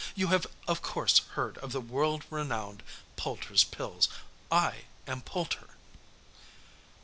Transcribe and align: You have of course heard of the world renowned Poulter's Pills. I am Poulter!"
You 0.15 0.29
have 0.29 0.47
of 0.67 0.81
course 0.81 1.19
heard 1.35 1.59
of 1.59 1.73
the 1.73 1.79
world 1.79 2.23
renowned 2.31 2.81
Poulter's 3.17 3.63
Pills. 3.63 4.09
I 4.49 4.85
am 5.05 5.21
Poulter!" 5.21 5.75